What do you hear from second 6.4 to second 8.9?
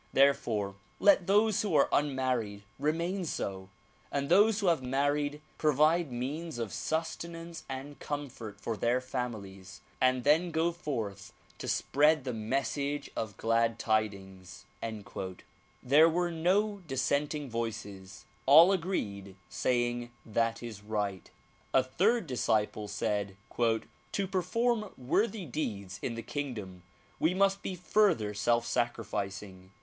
of sustenance and comfort for